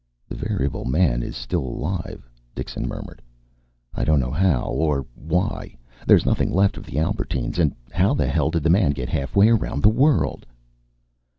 [0.29, 3.21] "The variable man is still alive," Dixon murmured.
[3.93, 4.63] "I don't know how.
[4.63, 5.77] Or why.
[6.07, 7.59] There's nothing left of the Albertines.
[7.59, 10.47] And how the hell did the man get half way around the world?"